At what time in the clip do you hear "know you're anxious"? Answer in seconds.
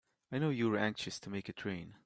0.39-1.19